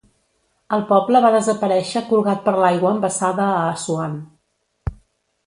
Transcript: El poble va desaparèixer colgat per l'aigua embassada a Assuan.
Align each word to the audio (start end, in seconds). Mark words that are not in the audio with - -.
El 0.77 0.85
poble 0.91 1.21
va 1.25 1.29
desaparèixer 1.35 2.03
colgat 2.07 2.41
per 2.47 2.55
l'aigua 2.63 2.95
embassada 2.95 3.47
a 3.59 3.61
Assuan. 3.77 4.19